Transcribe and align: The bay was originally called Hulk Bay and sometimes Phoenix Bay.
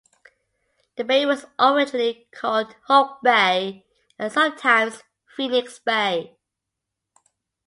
The 0.95 1.03
bay 1.03 1.27
was 1.27 1.45
originally 1.59 2.27
called 2.31 2.75
Hulk 2.85 3.21
Bay 3.21 3.85
and 4.17 4.31
sometimes 4.31 5.03
Phoenix 5.37 5.77
Bay. 5.77 6.37